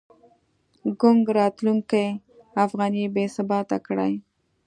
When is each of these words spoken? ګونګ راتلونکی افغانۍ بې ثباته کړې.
ګونګ 0.99 1.23
راتلونکی 1.37 2.05
افغانۍ 2.65 3.03
بې 3.13 3.25
ثباته 3.35 3.77
کړې. 3.87 4.13